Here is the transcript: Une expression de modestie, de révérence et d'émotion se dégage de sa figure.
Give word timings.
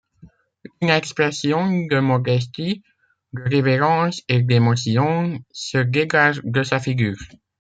Une 0.81 0.89
expression 0.89 1.69
de 1.85 1.99
modestie, 1.99 2.81
de 3.33 3.43
révérence 3.43 4.23
et 4.29 4.41
d'émotion 4.41 5.37
se 5.51 5.77
dégage 5.77 6.41
de 6.43 6.63
sa 6.63 6.79
figure. 6.79 7.19